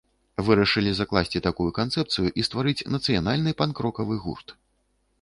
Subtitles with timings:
[0.45, 4.61] Вырашылі закласці такую канцэпцыю і стварыць нацыянальны панк-рокавы гурт.